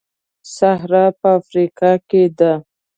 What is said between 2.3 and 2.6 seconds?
ده.